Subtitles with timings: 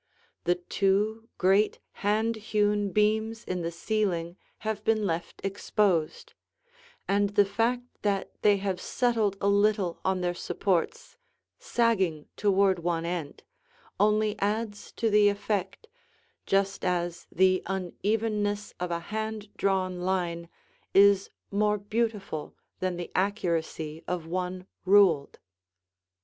[0.45, 4.35] The two, great, hand hewn beams in the ceiling
[4.65, 6.33] have been left exposed,
[7.07, 11.17] and the fact that they have settled a little on their supports,
[11.59, 13.43] sagging toward one end,
[13.99, 15.87] only adds to the effect,
[16.47, 20.49] just as the unevenness of a hand drawn line
[20.95, 25.37] is more beautiful than the accuracy of one ruled.